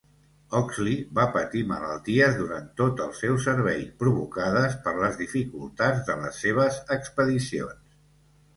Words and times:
Oxley 0.59 0.93
va 1.19 1.25
patir 1.35 1.61
malalties 1.71 2.37
durant 2.39 2.71
tot 2.81 3.03
el 3.05 3.13
seu 3.19 3.37
servei, 3.45 3.85
provocades 4.01 4.75
per 4.87 4.95
les 5.05 5.21
dificultats 5.23 6.03
de 6.11 6.19
les 6.25 6.43
seves 6.47 6.83
expedicions. 6.99 7.97